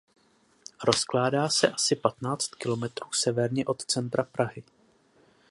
Rozkládá 0.83 1.49
se 1.49 1.67
asi 1.69 1.95
patnáct 1.95 2.55
kilometrů 2.55 3.11
severně 3.13 3.65
od 3.65 3.85
centra 3.85 4.23
Prahy. 4.23 4.63